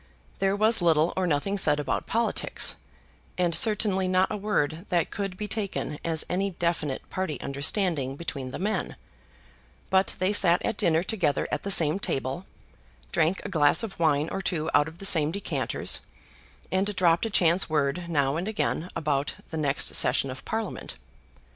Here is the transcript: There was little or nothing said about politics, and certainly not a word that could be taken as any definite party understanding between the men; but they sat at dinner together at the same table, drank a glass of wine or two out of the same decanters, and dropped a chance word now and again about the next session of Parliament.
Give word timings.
There 0.39 0.55
was 0.55 0.81
little 0.81 1.13
or 1.15 1.27
nothing 1.27 1.59
said 1.59 1.79
about 1.79 2.07
politics, 2.07 2.75
and 3.37 3.53
certainly 3.53 4.07
not 4.07 4.31
a 4.31 4.35
word 4.35 4.87
that 4.89 5.11
could 5.11 5.37
be 5.37 5.47
taken 5.47 5.99
as 6.03 6.25
any 6.27 6.49
definite 6.49 7.07
party 7.11 7.39
understanding 7.39 8.15
between 8.15 8.49
the 8.49 8.57
men; 8.57 8.95
but 9.91 10.15
they 10.17 10.33
sat 10.33 10.59
at 10.65 10.75
dinner 10.77 11.03
together 11.03 11.47
at 11.51 11.61
the 11.61 11.69
same 11.69 11.99
table, 11.99 12.47
drank 13.11 13.41
a 13.45 13.49
glass 13.49 13.83
of 13.83 13.99
wine 13.99 14.27
or 14.31 14.41
two 14.41 14.71
out 14.73 14.87
of 14.87 14.97
the 14.97 15.05
same 15.05 15.31
decanters, 15.31 15.99
and 16.71 16.95
dropped 16.95 17.27
a 17.27 17.29
chance 17.29 17.69
word 17.69 18.09
now 18.09 18.37
and 18.37 18.47
again 18.47 18.89
about 18.95 19.35
the 19.51 19.57
next 19.57 19.93
session 19.93 20.31
of 20.31 20.43
Parliament. 20.45 20.95